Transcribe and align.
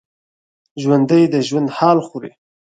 ژوندي 0.81 1.23
د 1.33 1.35
ژوند 1.47 1.69
حال 1.77 1.97
خوري 2.07 2.31